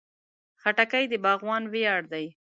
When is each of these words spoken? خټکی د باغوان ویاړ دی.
خټکی 0.61 1.03
د 1.11 1.13
باغوان 1.23 1.63
ویاړ 1.73 2.01
دی. 2.13 2.25